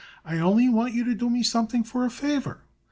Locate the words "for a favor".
1.83-2.63